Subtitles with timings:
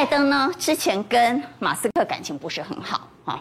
[0.00, 3.38] 拜登呢，之前跟马斯克感情不是很好啊。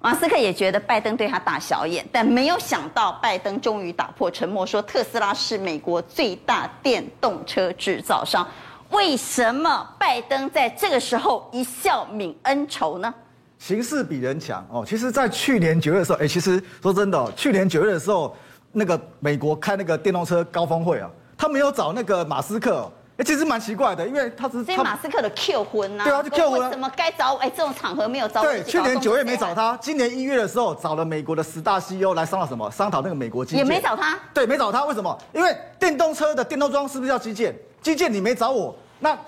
[0.00, 8.46] 马斯克也觉得拜登对他大小眼，但没有想到拜登终于打破沉默，说特斯拉是美国最大电动车制造商。
[8.90, 13.12] 为什么拜登在这个时候一笑泯恩仇呢？
[13.58, 14.84] 形势比人强哦。
[14.86, 18.36] 其实，在去年九月的时候，哎，其实说真的，去年九月的时候，
[18.70, 22.88] 那个美国开那个电动车高峰会啊，他没有找那个马斯克。
[23.18, 28.42] 哎，其实蛮奇怪的，因为他只是所以马斯克的 Q 婚呐，对啊，就 Q 婚，怎么该找哎这种场合没有找？
[28.42, 32.70] 对，去年九月没找他，今年一月的时候找了美国的十大 CEO 来商讨什么？
[32.70, 33.58] 商讨那个美国基建。
[33.58, 34.16] 也没找他。
[34.32, 35.18] 对，没找他，为什么？
[35.34, 37.52] 因为电动车的电动桩是不是叫基建？
[37.82, 39.18] 基建你没找我，那。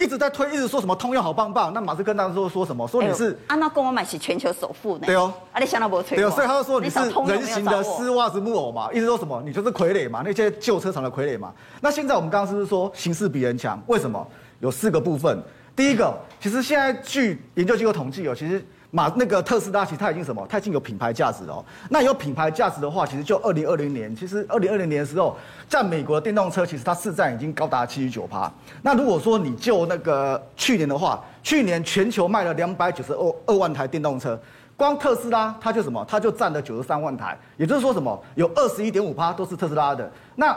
[0.00, 1.72] 一直在推，一直说什么通用好棒棒。
[1.74, 2.88] 那马斯克当时说说什么？
[2.88, 5.02] 说你是啊，那跟我买起全球首富呢。
[5.04, 6.02] 对哦，啊，你想到不？
[6.02, 9.42] 对哦，所以他就说你是人形的丝袜子木偶嘛，一直说什么？
[9.44, 11.52] 你就是傀儡嘛，那些旧车厂的傀儡嘛。
[11.82, 13.80] 那现在我们刚刚是不是说形势比人强？
[13.86, 14.26] 为什么？
[14.60, 15.38] 有四个部分。
[15.76, 18.64] 第一个，其实现在据研究机构统计哦，其实。
[18.92, 20.44] 马那个特斯拉其实它已经什么？
[20.48, 21.64] 它已经有品牌价值了哦。
[21.90, 25.36] 那有品牌价值的话，其实就二零二零年，其实二零二零年的时候，
[25.68, 28.50] 在美国的电动车其实它市占已经高达七十九趴。
[28.82, 34.36] 那如果说你就那个去年的话，去年全球卖了两百九十二二万台电动车，
[34.76, 36.04] 光特斯拉它就什么？
[36.08, 38.20] 它就占了九十三万台，也就是说什么？
[38.34, 40.10] 有二十一点五趴都是特斯拉的。
[40.34, 40.56] 那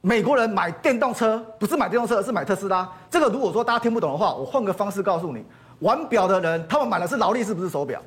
[0.00, 2.88] 美国人买电动车不是买电动车，而是买特斯拉。
[3.10, 5.44] 这个如果说大家听不懂的话，我换个方式告诉你。
[5.82, 8.00] 玩表的人，他们买的是劳力士，不是手表，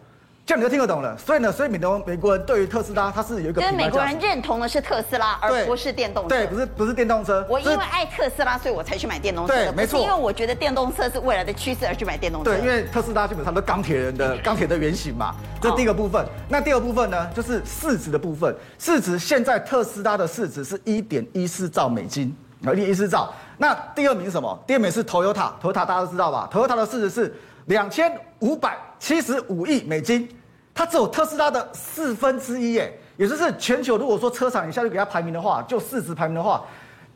[0.45, 1.17] 这样你就听得懂了。
[1.17, 3.61] 所以呢，所以美国美国人对于特斯拉，它是有一个。
[3.61, 6.29] 跟美国人认同的是特斯拉，而不是电动车。
[6.29, 7.45] 对，不是不是电动车。
[7.49, 9.53] 我因为爱特斯拉，所以我才去买电动车。
[9.53, 9.99] 对，没错。
[9.99, 12.49] 因为我觉得电动车是未来的趋势而去买电动车。
[12.49, 15.35] 对，因为特斯拉基本上都钢铁人的钢铁的原型嘛。
[15.59, 16.25] 这第一个部分。
[16.47, 18.55] 那第二个部分呢，就是市值的部分。
[18.79, 23.33] 市值现在特斯拉的市值是一点一四兆美金，一点一四兆。
[23.57, 24.57] 那第二名是什么？
[24.65, 27.35] 第二名是 Toyota，Toyota 大家都知道吧？Toyota 的市值是。
[27.65, 30.27] 两千五百七十五亿美金，
[30.73, 36.63] 它只有特斯拉的四分之一，耶，也就是全球如果说车厂一下就给它排名的话，就市值排名的话，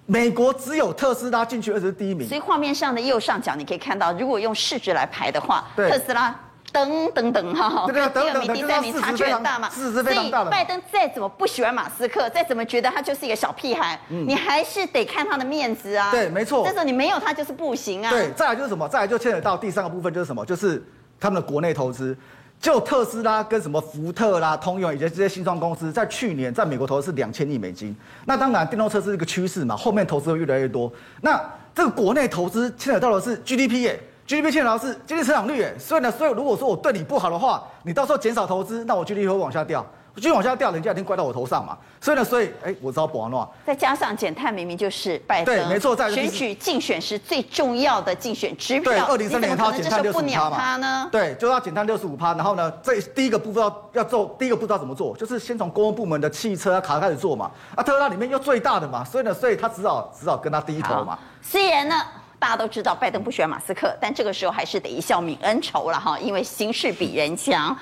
[0.05, 2.27] 美国只有特斯拉进去，而且是第一名。
[2.27, 6.35] 所以画面上的右上角你可以看到，如果用市值来排的话，特斯拉。
[6.72, 10.40] 等等等哈，第二名、第三名差距很大嘛，市值非常大。
[10.40, 16.12] 所以拜登再怎么不喜欢马斯克，再怎么觉得他就是一个小屁孩，嗯、你还是得看他的面子啊。
[16.12, 16.63] 对，没错。
[16.66, 18.09] 这时候你没有他就是不行啊。
[18.09, 18.88] 对，再来就是什么？
[18.88, 20.46] 再来就牵扯到第三个部分，就是什么？
[20.46, 20.84] 就是
[21.19, 22.18] 他们的国内投资。
[22.62, 27.96] 就特斯拉跟什么福特啦、通用以及这些新创公司，在去年在美国投资是两千亿美金。
[28.25, 30.91] 那当然，电动车是一个趋势嘛，后面投资会越来越多。
[31.22, 31.41] 那
[31.74, 34.00] 这个国内投资牵扯到的是 GDP 耶。
[34.29, 41.75] GDP 欠的是经济成长率，所以呢，所以如果说我对你不好的话，你到时候减少投资，那我 GDP 会往下掉，我继续往下掉，人家一定怪到我头上嘛。
[42.00, 43.50] 所以呢，所以哎，我知道不玩了。
[43.66, 48.94] 再加上减碳明明就是拜登，对，没错，在选举竞选时最重要的竞选指标。
[48.94, 50.75] 对，二零三零年他要减碳六十五趴嘛。
[50.78, 51.09] 呢？
[51.12, 53.62] 对，就要减碳六十五趴，然后呢，这第一个步骤
[53.94, 55.18] 要做，第一个步骤怎么做？
[55.18, 57.50] 就是先从公共部门的汽车卡开始做嘛。
[57.73, 61.18] 啊，特斯拉里面又最大的嘛，所以呢，所以他只好只好跟他低头嘛。
[61.41, 61.95] 虽然呢。
[62.39, 67.77] 大家都知道拜登不喜欢马斯克，但这个时候还是得一笑泯恩仇了哈，因为形势比人强。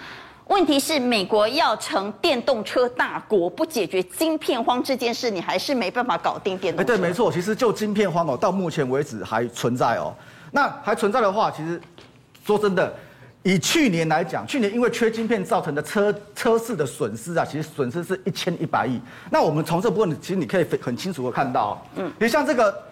[0.48, 6.94] 问题是美国要成电动车大国，不解决晶片荒这件事，你还是没办法搞定电动车。
[6.94, 10.12] 哎，对，没错，其实就晶片荒哦，到目前为止还存在哦。
[10.52, 11.80] 那还存在的话，其实
[12.46, 12.92] 说真的，
[13.44, 19.00] 以去年来讲，去年因为缺晶片造成的车车市的损失啊，其实损失是一千一百亿。
[19.30, 22.87] 那我们从这部分，其实你可以很清楚的看到，嗯，你像这个。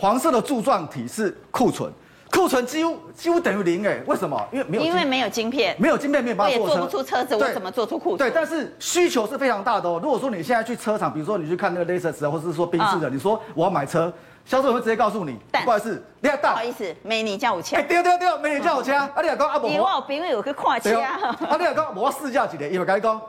[0.00, 1.92] 黄色的柱状体是库存，
[2.30, 4.40] 库存几乎几乎等于零哎，为什么？
[4.52, 8.18] 因为没有，因为没有晶片，没有晶片没有办法做车，我也做不出车子，我怎么做出库存？
[8.18, 9.98] 对，但是需求是非常大的哦。
[10.00, 14.12] 如果说你现在去车厂，比如说你去看那个 Lexus 或者是说宾士的，你说我要买车，
[14.44, 23.20] 销售员会直接告诉你，不好意思，你要大，不好意思，美女叫我签，对对对，美女叫我签， 啊，你讲阿伯，因为我朋友有个跨车，啊，你讲我试驾几年，因为跟你讲。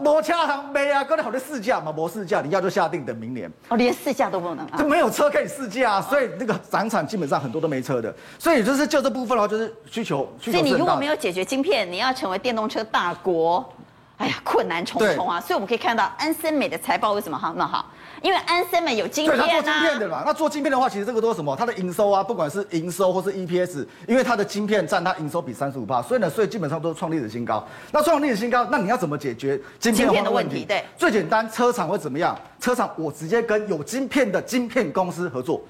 [0.00, 3.50] 没车行没啊，刚才好的试驾嘛，没试驾，你要就下定等明年。
[3.68, 4.78] 哦，连试驾都不能啊？
[4.78, 10.58] 就没有车可以试驾啊，所以那个展场基本上很多都没车的，所以就是就这部分的话，就是需求需求。
[10.58, 13.64] 所以你如果没有解决晶片，你要成为电动车大国，
[14.16, 15.40] 哎呀，困难重重啊。
[15.40, 17.90] 所以我们可以看到安森美的财报为什么好那么好？
[18.22, 20.22] 因为安森美有晶片、啊、对，他做晶片的嘛。
[20.24, 21.54] 那做晶片的话，其实这个都是什么？
[21.56, 27.62] 它的营收啊，不管是营收或是 EPS，因为它的晶片占它营收比三十五趴，所以呢，所以基本上都是创历史新高。
[27.92, 30.64] 那创历史新高，那你要怎么解决晶片的问题？
[30.64, 32.38] 对，最简单，车厂会怎么样？
[32.60, 35.60] 车厂我直接跟有晶片的晶片公司合作，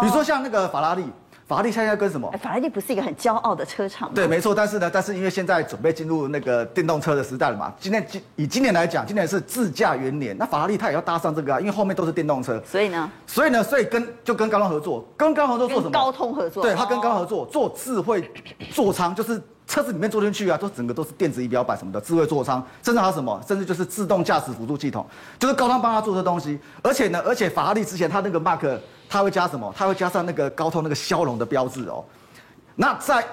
[0.00, 1.04] 比如说像那个法拉利，
[1.46, 2.30] 法拉利现在跟什么？
[2.42, 4.14] 法拉利不是一个很骄傲的车厂吗？
[4.14, 4.54] 对，没错。
[4.54, 7.70] 但是呢，但是因为现在准备进入那个电动车的时代了嘛。
[7.78, 12.58] 今年今以今年来讲，今年是自驾元年，那法拉利它也要搭上这个啊，因为后面都是电动车。
[12.64, 13.10] 所以呢？
[13.26, 13.62] 所以呢？
[13.62, 15.90] 所以跟就跟高通合作，跟高通合作做什么？
[15.90, 16.62] 高通合作。
[16.62, 18.26] 对，他跟高通合作做智慧
[18.72, 23.38] 座舱，就是车子里面坐进去啊，都整个都是电子仪表板什么的智慧座舱，甚至还有什么？
[23.46, 25.06] 甚至就是自动驾驶辅助系统，
[25.38, 26.58] 就是高通帮他做这东西。
[26.82, 28.78] 而且呢，而且法拉利之前他那个 Mark。
[29.08, 29.72] 它会加什么？
[29.76, 32.04] 它会加上那个高通那个骁龙的标志哦。
[32.76, 33.24] 那在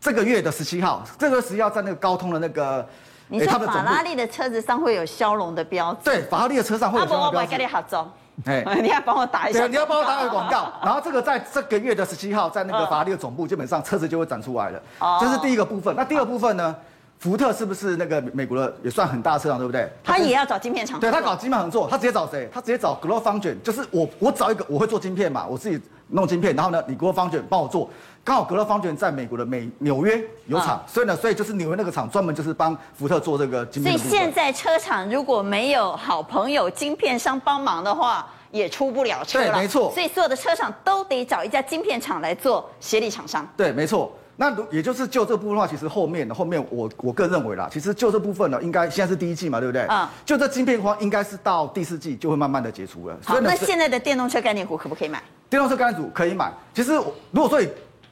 [0.00, 2.86] 这个月的十七号，这个十七号在那个高通的那个，
[3.28, 6.00] 你说法拉利的车子上会有骁龙的标志？
[6.04, 7.56] 对，法拉利的车上会有骁龙标志。
[7.58, 8.10] 你合作。
[8.46, 9.58] 哎， 你要帮我打一下。
[9.58, 10.72] 对，你要帮我打个广告。
[10.82, 14.80] 然后这个在这个月的十七号，在那个法拉利的总部，基本上车子就会展出来了。
[15.00, 15.18] 哦。
[15.20, 15.94] 这是第一个部分。
[15.96, 16.74] 那第二部分呢？
[17.18, 19.90] 福特是不是那个美国的也算很大的车厂，对不对？
[20.04, 21.00] 他也要找晶片厂。
[21.00, 22.48] 对，他搞晶片厂做，他直接找谁？
[22.52, 25.80] 他直接找 GlobalFoundries，就是我我找一个我会做晶片嘛，我自己
[26.10, 27.90] 弄晶片，然后呢，你 GlobalFoundries 帮我做。
[28.22, 33.98] 刚好 GlobalFoundries 在美国的美纽约有厂，所以呢，所以就是纽约那个厂专门就是帮福特做这个晶片。
[33.98, 39.46] 所以现在车厂如果没有好朋友晶片商帮忙的话，也出不了车了。
[39.46, 39.90] 对，没错。
[39.92, 43.46] 所以所有的车厂都得找一家晶片厂来做协力厂商。
[43.56, 44.12] 对，没错。
[44.40, 49.82] 那也就是就这部分的话，其实后面的后面我我个人认为啦，其实就这部分呢，应该现在是第一季嘛，对不对？
[49.82, 50.22] 啊、嗯。
[50.24, 53.18] 就这晶片荒应该是到第四季就会慢慢的解除了。
[53.24, 55.20] 好，那现在的电动车概念股可不可以买？
[55.50, 56.52] 电动车概念股可以买。
[56.72, 56.94] 其实
[57.32, 57.60] 如果说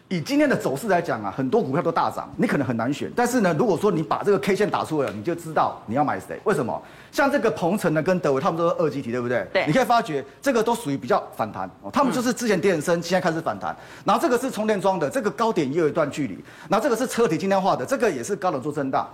[0.09, 3.11] 以以今天的走势来讲啊，很多股票都大涨，你可能很难选。
[3.15, 6.41] 但是呢，如果说你把这个 K 线打出来了，你就知道你要买谁。
[6.45, 6.81] 为什么？
[7.13, 9.47] 像这个鹏程呢，跟德维他们都是二极体，对不对？
[9.53, 9.67] 对。
[9.67, 13.77] 你可以发觉这个都属于比较反弹哦，他们就是之前跌很深，现在开始反弹。
[14.05, 16.43] 然后这个是充电桩的，这个高点也有一段距离。
[16.69, 19.09] 然后这个是车体轻量画的，这个也是高冷做震荡。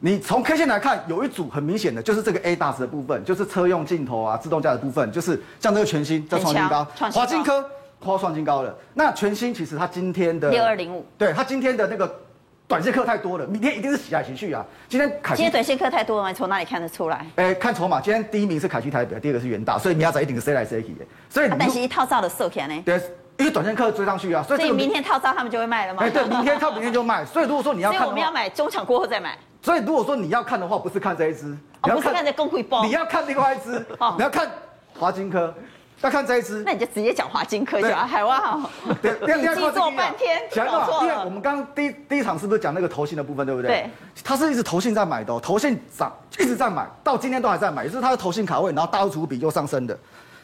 [0.00, 7.64] 你从 K 线来看，有一组很明显的，就是这个 ADAS 的部分，就是车用镜头啊、自动驾驶部分，就是像这个全新在创新高，华金科。
[8.02, 8.76] 快创新高了。
[8.94, 12.20] 那全新其实它今天的六二零五，对它今天的那个
[12.66, 14.64] 短线客太多了，明天一定是洗来洗去啊。
[14.88, 17.26] 今天凯，今天短线客太多了，从哪里看得出来？
[17.36, 21.04] 哎，看筹码，今天第一名是凯基台北，第二个是元大，所以明仔载一定是谁来谁去的。
[21.28, 22.82] 所以但是一套造的色片呢？
[22.84, 22.96] 对，
[23.38, 26.02] 因为短线客追上去啊，所以，所以明天套造他们就会卖了吗？
[26.02, 27.24] 哎，对，明天套明天就卖。
[27.24, 29.38] 所以如果说你要 看，所以我们要买中场过后再买。
[29.60, 34.50] 所以如果说你要看的话，不是看这一支，哦、不是看这公会包，你要看另外一支，哦、你要看
[34.98, 35.54] 华金科。
[36.02, 38.04] 要看这一支，那你就直接讲华金科就好。
[38.04, 43.68] 海湾好，你记做半天，讲嘛，因为我们刚刚第一第一场是不是讲那个投信的部分，对不对？
[43.70, 43.90] 对，
[44.24, 49.96] 他是一直投信在买的，投信涨一直在买，到今天都还在买，也就是它的投信卡位，然后大户持股比又上升的，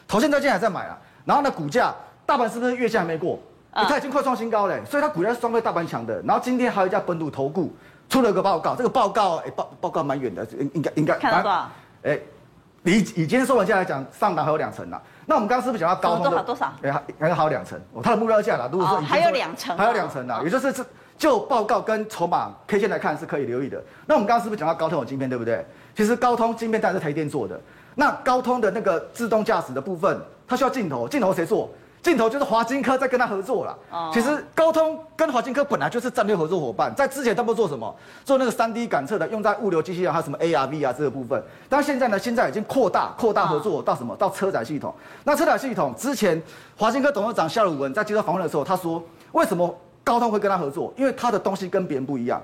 [0.06, 0.96] 投信到今天还在买啊。
[1.24, 1.94] 然后呢，股价
[2.24, 3.38] 大盘是不是月线还没过？
[3.72, 6.20] 它已经快创新高了，所以它股价是双倍大盘强的。
[6.22, 7.72] 然后今天还有一家本土投顾
[8.08, 11.70] 出了个报告，这个报告哎报报告蛮远的，应该应该看到多少？
[12.02, 12.18] 哎，
[12.88, 15.00] 以以今天收盘价来讲，上档还有两成呢。
[15.26, 16.30] 那我们刚刚是不是讲到高通的？
[16.30, 16.72] 多少多少？
[16.82, 18.68] 哎，还还还有两成，它的目标价啦。
[18.72, 20.84] 如果说，说还有两成，还有两成呢，也就是这
[21.18, 23.82] 就报告跟筹码 K 线来看是可以留意的。
[24.06, 25.64] 那我们刚刚是不是讲到高通有晶片，对不对？
[25.94, 27.60] 其实高通晶片当然是台电做的。
[27.94, 31.68] 那高通的那个自动驾驶的部分，它需要镜头，镜头谁做？
[32.02, 33.76] 镜头就是华金科在跟他合作了。
[33.90, 34.10] 哦。
[34.12, 37.94] 其实高通跟华金科本来就是战略合作伙伴，在之前他们做什么？
[38.24, 41.42] 做那个三 D 感测的，用在物流机器人，还有什么 ARV 啊这个部分。
[41.68, 44.14] 但现在呢，现在已经扩大扩大合作到什么？
[44.16, 44.94] 到车载系统。
[45.24, 46.40] 那车载系统之前，
[46.76, 49.02] 华金科董事长夏鲁文在接受访问的时候，他说：
[49.32, 49.74] 为什么
[50.04, 50.92] 高通会跟他合作？
[50.96, 52.42] 因为他的东西跟别人不一样。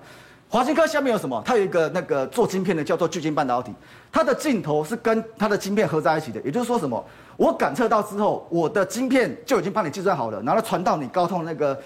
[0.55, 1.43] 华星科下面有什么？
[1.45, 3.73] 它有一个那个做晶片的，叫做聚晶半导体。
[4.13, 7.05] 它的镜头是跟它的晶片合在一起的，也就是说什么？
[7.37, 11.77] 我感测到之后，我的晶片就已经帮你计算好了，然后传到你高通那个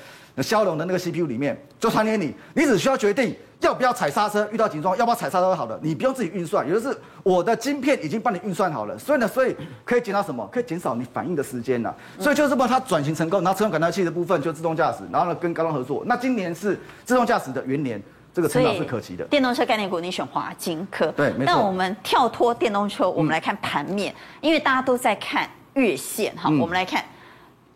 [0.43, 2.35] 骁龙的那个 CPU 里面，就传给你。
[2.53, 8.99] 你只需要决定要不要踩刹车，遇到紧桩要不要踩刹车就好了，你不用自己运算，也就是我的晶片已经帮你运算好了。
[8.99, 10.47] 所以呢，所以可以减少什么？
[10.53, 11.95] 可以减少你反应的时间呐。
[12.19, 16.03] 所以就是说它转型成功，然后车用感测器的部分就自动驾驶，然后呢跟高通合作。
[16.05, 17.99] 那今年是自动驾驶的元年。
[18.39, 19.25] 这个成长是可期的。
[19.25, 21.09] 电动车概念股，你选华金科。
[21.09, 21.47] 对，没错。
[21.47, 26.49] 那我们跳脱电动车，我们来看盘面，嗯、因为大家都在看月线哈。
[26.49, 27.05] 嗯、我们来看，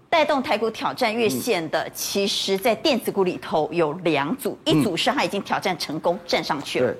[0.09, 6.97] 带动台股挑战月线的，其实在电子股里头有两组，一组是它已经挑战成功站上去了，嗯、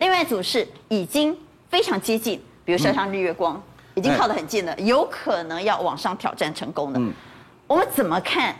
[0.00, 3.62] 另外一组是已经非常接近，比如说像日月光，嗯、
[3.94, 6.98] 已经靠得很近了，有可能要往上挑战成功的。
[6.98, 7.12] 嗯、
[7.68, 8.56] 我们怎么看？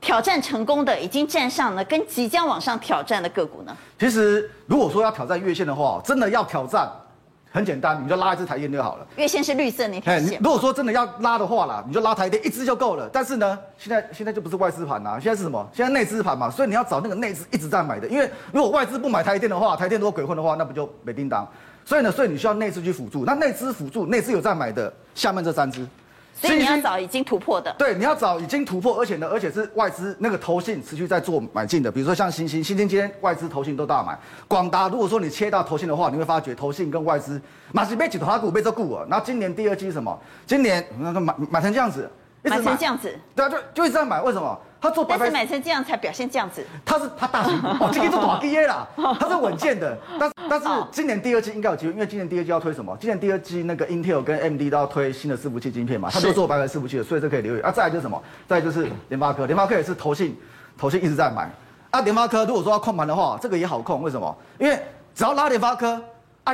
[0.00, 3.76] 挑战成功的已经站上了，跟即将往上挑战的个股呢？
[3.98, 6.88] 其实如果说要挑战月线的话，真的要挑战，
[7.50, 9.06] 很简单，你就拉一只台电就好了。
[9.16, 10.40] 月线是绿色那条线。
[10.40, 13.10] 如果说真的要拉的话啦，你就拉台电一只就够了。
[13.12, 15.68] 但是呢，现在现在就不是外资盘啦，现在是什么？
[15.72, 18.06] 现在内资盘嘛，所以你要找那个内资一直在买的。
[18.06, 21.46] 因为如果外资不买台电的话，台电如果鬼混的话，那不就没叮当。
[21.84, 23.24] 所以呢，所以你需要内资去辅助。
[23.24, 25.86] 那内资辅助，内资有在买的，下面这三支。
[26.40, 34.16] 所以你要找已经突破的，对，你要找已经突破，而且呢，而且是外资那个投信持续在做买进的，比如说像新兴，新兴今天外资投信都大买。
[34.46, 37.40] 广达，如果说你切到投信的话，你会发觉投信跟外资
[37.72, 39.06] 马是被几头股被这股了。
[39.10, 40.16] 然后今年第二季什么？
[40.46, 42.08] 今年那个买买成这样子，
[42.42, 44.56] 买成这样子，对啊，就就一直在买，为什么？
[44.80, 46.64] 他做，但是买成这样才表现这样子。
[46.84, 48.86] 他是他大型 哦，今天做大 K 啦，
[49.18, 49.96] 他是稳健的。
[50.18, 52.96] 但但是今年第二季应该有机会，因为今年第二季要推什么？
[53.00, 57.60] 今年第二季那个 Intel 跟 AMD 都要推新的伺服器晶片嘛，他都做白牌伺服器的，所以这可以留意。
[57.60, 58.22] 啊，再来就是什么？
[58.46, 60.36] 再来就是联发科，联发科也是投信，
[60.76, 61.50] 投信一直在买。
[61.90, 64.36] 啊，联发科如果说要控盘的话，这个也好控，为什么？
[64.58, 64.78] 因为
[65.14, 66.00] 只要拉联发科。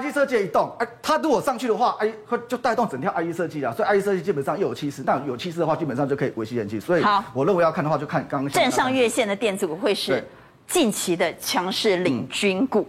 [0.00, 6.80] IC 设计一动，哎，它如果上去的话，哎，会就带动整条 IC 设计啊，所以 IC 设计基本上又有气势，那有气势的话，基本上就可以维系人气。
[6.80, 10.24] 所以，我认为要看的话，就看刚刚站上月线的电子股会是
[10.66, 12.88] 近期的强势领军股。